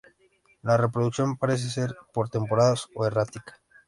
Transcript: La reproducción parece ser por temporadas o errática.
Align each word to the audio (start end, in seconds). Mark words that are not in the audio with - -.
La 0.63 0.77
reproducción 0.77 1.37
parece 1.37 1.69
ser 1.69 1.95
por 2.11 2.27
temporadas 2.27 2.87
o 2.95 3.05
errática. 3.05 3.61